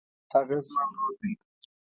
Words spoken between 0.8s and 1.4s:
ورور دی.